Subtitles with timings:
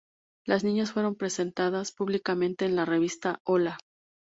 [0.47, 3.77] Las niñas fueron presentadas públicamente en la revista "¡Hola!